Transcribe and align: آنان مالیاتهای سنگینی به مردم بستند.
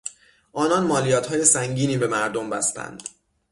آنان 0.53 0.83
مالیاتهای 0.87 1.45
سنگینی 1.45 1.97
به 1.97 2.07
مردم 2.07 2.49
بستند. 2.49 3.03